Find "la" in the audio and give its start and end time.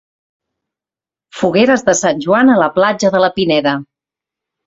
2.61-2.71, 3.25-3.31